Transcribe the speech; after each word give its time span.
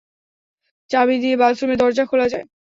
চাবি 0.89 1.15
দিয়ে 1.23 1.35
বাথরুমের 1.37 1.77
দরজা 1.79 2.03
খোলা 2.05 2.27
যায়। 2.27 2.45